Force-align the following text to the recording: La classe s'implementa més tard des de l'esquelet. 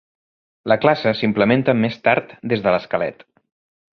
La 0.71 0.77
classe 0.85 1.11
s'implementa 1.19 1.77
més 1.83 1.99
tard 2.09 2.35
des 2.53 2.65
de 2.65 2.75
l'esquelet. 2.77 3.25